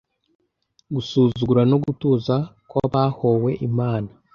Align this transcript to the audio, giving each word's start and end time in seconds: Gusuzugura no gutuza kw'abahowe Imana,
Gusuzugura 0.93 1.61
no 1.71 1.77
gutuza 1.83 2.35
kw'abahowe 2.69 3.51
Imana, 3.69 4.09